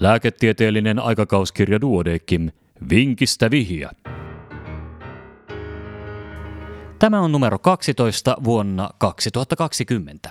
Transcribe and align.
Lääketieteellinen 0.00 0.98
aikakauskirja 0.98 1.80
Duodekim. 1.80 2.50
Vinkistä 2.90 3.50
vihiä. 3.50 3.90
Tämä 6.98 7.20
on 7.20 7.32
numero 7.32 7.58
12 7.58 8.36
vuonna 8.44 8.90
2020. 8.98 10.30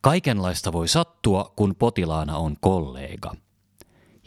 Kaikenlaista 0.00 0.72
voi 0.72 0.88
sattua, 0.88 1.52
kun 1.56 1.74
potilaana 1.78 2.36
on 2.36 2.56
kollega. 2.60 3.34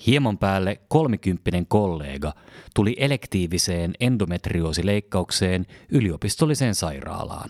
Hieman 0.07 0.37
päälle 0.37 0.81
kolmikymppinen 0.87 1.65
kollega 1.65 2.33
tuli 2.75 2.95
elektiiviseen 2.99 3.93
endometriosileikkaukseen 3.99 5.65
yliopistolliseen 5.89 6.75
sairaalaan. 6.75 7.49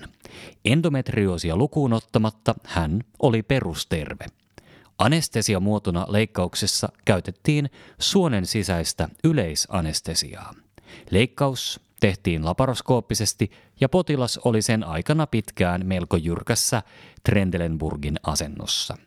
Endometrioosia 0.66 1.56
lukuun 1.56 1.94
ottamatta 1.94 2.56
hän 2.66 3.00
oli 3.20 3.44
perusterve. 3.44 4.26
Anestesiamuotona 5.02 6.06
leikkauksessa 6.10 6.90
käytettiin 7.06 7.70
suonen 8.00 8.46
sisäistä 8.46 9.10
yleisanestesiaa. 9.24 10.54
Leikkaus 11.10 11.80
tehtiin 12.00 12.46
laparoskooppisesti 12.46 13.52
ja 13.80 13.90
potilas 13.90 14.38
oli 14.38 14.62
sen 14.62 14.84
aikana 14.84 15.28
pitkään 15.28 15.86
melko 15.86 16.18
jyrkässä 16.18 16.84
Trendelenburgin 17.24 18.16
asennossa. 18.24 18.98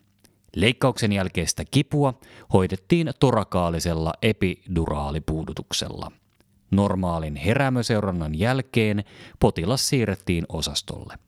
Leikkauksen 0.57 1.13
jälkeistä 1.13 1.65
kipua 1.71 2.15
hoidettiin 2.53 3.11
torakaalisella 3.21 4.13
epiduraalipuudutuksella. 4.23 6.13
Normaalin 6.71 7.37
heräämöseurannan 7.37 8.39
jälkeen 8.39 9.05
potilas 9.41 9.89
siirrettiin 9.89 10.45
osastolle. 10.49 11.24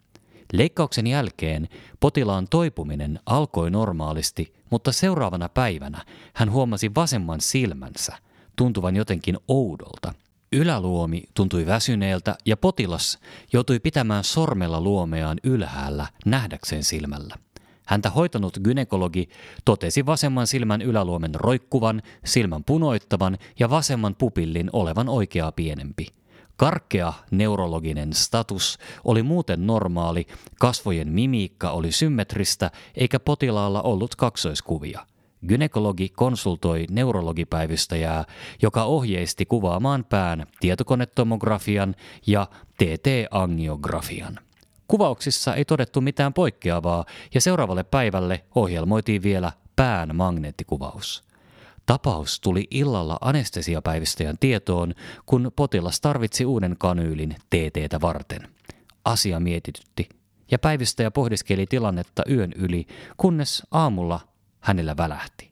Leikkauksen 0.53 1.07
jälkeen 1.07 1.69
potilaan 2.01 2.49
toipuminen 2.51 3.21
alkoi 3.27 3.71
normaalisti, 3.71 4.55
mutta 4.71 4.93
seuraavana 4.93 5.49
päivänä 5.49 6.05
hän 6.35 6.51
huomasi 6.51 6.95
vasemman 6.95 7.41
silmänsä 7.41 8.17
tuntuvan 8.57 8.97
jotenkin 8.97 9.39
oudolta. 9.49 10.15
Yläluomi 10.53 11.25
tuntui 11.35 11.67
väsyneeltä 11.67 12.37
ja 12.47 12.57
potilas 12.57 13.19
joutui 13.53 13.81
pitämään 13.81 14.25
sormella 14.25 14.81
luomeaan 14.81 15.39
ylhäällä 15.45 16.07
nähdäkseen 16.27 16.85
silmällä. 16.85 17.35
Häntä 17.87 18.11
hoitanut 18.11 18.59
gynekologi 18.65 19.29
totesi 19.65 20.07
vasemman 20.07 20.47
silmän 20.47 20.83
yläluomen 20.83 21.35
roikkuvan, 21.35 22.03
silmän 22.25 22.65
punoittavan 22.65 23.39
ja 23.59 23.71
vasemman 23.71 24.15
pupillin 24.15 24.71
olevan 24.73 25.09
oikeaa 25.09 25.53
pienempi. 25.53 26.07
Karkea 26.57 27.13
neurologinen 27.31 28.13
status 28.13 28.79
oli 29.05 29.23
muuten 29.23 29.67
normaali, 29.67 30.27
kasvojen 30.61 31.09
mimiikka 31.09 31.71
oli 31.71 31.93
symmetristä 31.93 32.71
eikä 32.95 33.21
potilaalla 33.21 33.83
ollut 33.83 34.15
kaksoiskuvia. 34.15 35.07
Gynekologi 35.49 36.09
konsultoi 36.09 36.87
neurologipäivystäjää, 36.91 38.25
joka 38.63 38.85
ohjeisti 38.85 39.47
kuvaamaan 39.47 40.05
pään 40.05 40.47
tietokonetomografian 40.61 41.95
ja 42.27 42.47
TT-angiografian. 42.79 44.39
Kuvauksissa 44.89 45.55
ei 45.55 45.65
todettu 45.65 46.01
mitään 46.01 46.35
poikkeavaa 46.35 47.05
ja 47.35 47.41
seuraavalle 47.41 47.85
päivälle 47.85 48.45
ohjelmoitiin 48.55 49.23
vielä 49.23 49.53
pään 49.77 50.17
magneettikuvaus. 50.17 51.25
Tapaus 51.87 52.41
tuli 52.41 52.67
illalla 52.71 53.19
anestesiapäivystäjän 53.21 54.37
tietoon, 54.41 54.95
kun 55.27 55.53
potilas 55.57 56.01
tarvitsi 56.01 56.45
uuden 56.45 56.77
kanyylin 56.79 57.37
TTtä 57.51 58.01
varten. 58.01 58.49
Asia 59.05 59.41
mietitytti 59.41 60.09
ja 60.51 60.59
päivystäjä 60.59 61.11
pohdiskeli 61.11 61.67
tilannetta 61.67 62.23
yön 62.31 62.53
yli, 62.53 62.87
kunnes 63.17 63.63
aamulla 63.71 64.21
hänellä 64.61 64.97
välähti. 64.97 65.51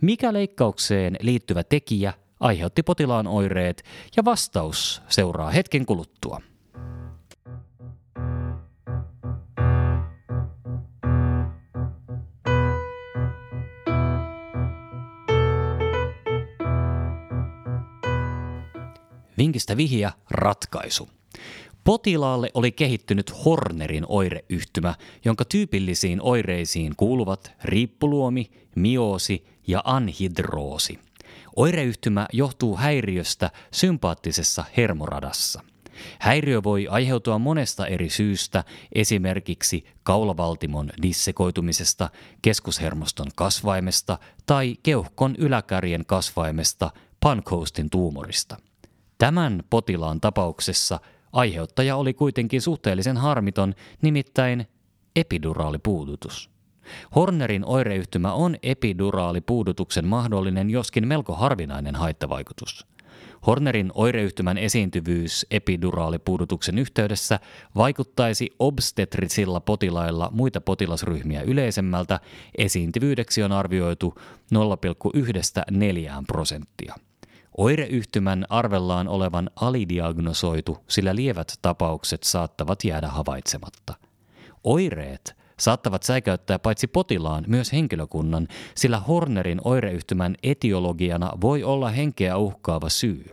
Mikä 0.00 0.32
leikkaukseen 0.32 1.16
liittyvä 1.20 1.64
tekijä 1.64 2.12
aiheutti 2.40 2.82
potilaan 2.82 3.26
oireet 3.26 3.84
ja 4.16 4.24
vastaus 4.24 5.02
seuraa 5.08 5.50
hetken 5.50 5.86
kuluttua. 5.86 6.40
Vinkistä 19.38 19.76
vihiä 19.76 20.12
ratkaisu. 20.30 21.08
Potilaalle 21.84 22.50
oli 22.54 22.72
kehittynyt 22.72 23.44
Hornerin 23.44 24.04
oireyhtymä, 24.08 24.94
jonka 25.24 25.44
tyypillisiin 25.44 26.22
oireisiin 26.22 26.96
kuuluvat 26.96 27.52
riippuluomi, 27.64 28.50
mioosi 28.74 29.46
ja 29.66 29.82
anhidroosi. 29.84 30.98
Oireyhtymä 31.56 32.26
johtuu 32.32 32.76
häiriöstä 32.76 33.50
sympaattisessa 33.72 34.64
hermoradassa. 34.76 35.62
Häiriö 36.18 36.62
voi 36.62 36.88
aiheutua 36.90 37.38
monesta 37.38 37.86
eri 37.86 38.10
syystä, 38.10 38.64
esimerkiksi 38.94 39.84
kaulavaltimon 40.02 40.90
dissekoitumisesta, 41.02 42.10
keskushermoston 42.42 43.26
kasvaimesta 43.34 44.18
tai 44.46 44.76
keuhkon 44.82 45.34
yläkärjen 45.38 46.06
kasvaimesta, 46.06 46.90
Pancoastin 47.20 47.90
tuumorista. 47.90 48.56
Tämän 49.18 49.62
potilaan 49.70 50.20
tapauksessa 50.20 51.00
aiheuttaja 51.32 51.96
oli 51.96 52.14
kuitenkin 52.14 52.62
suhteellisen 52.62 53.16
harmiton, 53.16 53.74
nimittäin 54.02 54.66
epiduraalipuudutus. 55.16 56.50
Hornerin 57.14 57.64
oireyhtymä 57.64 58.32
on 58.32 58.56
epiduraalipuudutuksen 58.62 60.06
mahdollinen, 60.06 60.70
joskin 60.70 61.08
melko 61.08 61.34
harvinainen 61.34 61.94
haittavaikutus. 61.94 62.86
Hornerin 63.46 63.90
oireyhtymän 63.94 64.58
esiintyvyys 64.58 65.46
epiduraalipuudutuksen 65.50 66.78
yhteydessä 66.78 67.40
vaikuttaisi 67.76 68.50
obstetrisilla 68.58 69.60
potilailla 69.60 70.30
muita 70.32 70.60
potilasryhmiä 70.60 71.42
yleisemmältä. 71.42 72.20
Esiintyvyydeksi 72.58 73.42
on 73.42 73.52
arvioitu 73.52 74.14
0,1-4 74.54 76.24
prosenttia. 76.26 76.94
Oireyhtymän 77.58 78.46
arvellaan 78.48 79.08
olevan 79.08 79.50
alidiagnosoitu, 79.56 80.78
sillä 80.88 81.14
lievät 81.14 81.58
tapaukset 81.62 82.22
saattavat 82.22 82.84
jäädä 82.84 83.08
havaitsematta. 83.08 83.94
Oireet 84.64 85.36
saattavat 85.58 86.02
säikäyttää 86.02 86.58
paitsi 86.58 86.86
potilaan 86.86 87.44
myös 87.46 87.72
henkilökunnan, 87.72 88.48
sillä 88.74 88.98
Hornerin 88.98 89.60
oireyhtymän 89.64 90.34
etiologiana 90.42 91.32
voi 91.40 91.64
olla 91.64 91.90
henkeä 91.90 92.36
uhkaava 92.36 92.88
syy. 92.88 93.24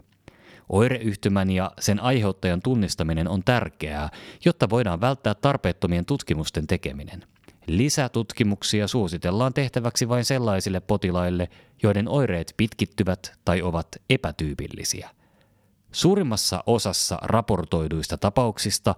Oireyhtymän 0.69 1.49
ja 1.49 1.71
sen 1.79 1.99
aiheuttajan 1.99 2.61
tunnistaminen 2.61 3.27
on 3.27 3.43
tärkeää, 3.43 4.09
jotta 4.45 4.69
voidaan 4.69 5.01
välttää 5.01 5.35
tarpeettomien 5.35 6.05
tutkimusten 6.05 6.67
tekeminen. 6.67 7.23
Lisätutkimuksia 7.67 8.87
suositellaan 8.87 9.53
tehtäväksi 9.53 10.09
vain 10.09 10.25
sellaisille 10.25 10.79
potilaille, 10.79 11.49
joiden 11.83 12.07
oireet 12.07 12.53
pitkittyvät 12.57 13.33
tai 13.45 13.61
ovat 13.61 13.87
epätyypillisiä. 14.09 15.09
Suurimmassa 15.91 16.63
osassa 16.65 17.19
raportoiduista 17.21 18.17
tapauksista 18.17 18.95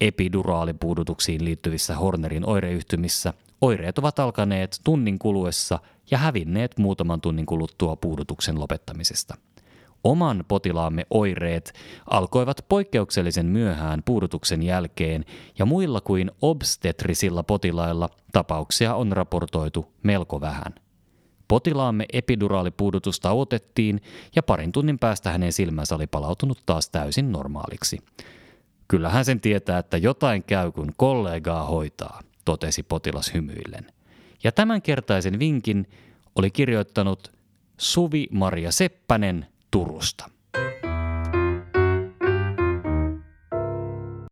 epiduraalipuudutuksiin 0.00 1.44
liittyvissä 1.44 1.96
Hornerin 1.96 2.48
oireyhtymissä 2.48 3.34
oireet 3.60 3.98
ovat 3.98 4.18
alkaneet 4.18 4.80
tunnin 4.84 5.18
kuluessa 5.18 5.78
ja 6.10 6.18
hävinneet 6.18 6.78
muutaman 6.78 7.20
tunnin 7.20 7.46
kuluttua 7.46 7.96
puudutuksen 7.96 8.60
lopettamisesta. 8.60 9.34
Oman 10.06 10.44
potilaamme 10.48 11.06
oireet 11.10 11.72
alkoivat 12.10 12.64
poikkeuksellisen 12.68 13.46
myöhään 13.46 14.02
puudutuksen 14.04 14.62
jälkeen 14.62 15.24
ja 15.58 15.66
muilla 15.66 16.00
kuin 16.00 16.30
obstetrisilla 16.42 17.42
potilailla 17.42 18.08
tapauksia 18.32 18.94
on 18.94 19.12
raportoitu 19.12 19.92
melko 20.02 20.40
vähän. 20.40 20.74
Potilaamme 21.48 22.06
epiduraalipuudutus 22.12 23.20
tauotettiin 23.20 24.00
ja 24.36 24.42
parin 24.42 24.72
tunnin 24.72 24.98
päästä 24.98 25.30
hänen 25.30 25.52
silmänsä 25.52 25.94
oli 25.94 26.06
palautunut 26.06 26.62
taas 26.66 26.90
täysin 26.90 27.32
normaaliksi. 27.32 27.98
Kyllähän 28.88 29.24
sen 29.24 29.40
tietää, 29.40 29.78
että 29.78 29.96
jotain 29.96 30.42
käy, 30.42 30.72
kun 30.72 30.92
kollegaa 30.96 31.64
hoitaa, 31.64 32.20
totesi 32.44 32.82
potilas 32.82 33.34
hymyillen. 33.34 33.86
Ja 34.44 34.52
tämänkertaisen 34.52 35.38
vinkin 35.38 35.88
oli 36.34 36.50
kirjoittanut 36.50 37.32
Suvi 37.78 38.26
Maria 38.30 38.72
Seppänen 38.72 39.46
Turusta. 39.76 40.24